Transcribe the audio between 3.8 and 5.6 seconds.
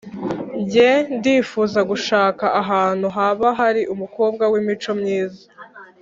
umukobwa w’imico myiza,